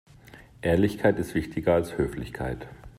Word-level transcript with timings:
Ehrlichkeit 0.63 1.19
ist 1.19 1.35
wichtiger 1.35 1.75
als 1.75 1.95
Höflichkeit. 1.95 2.67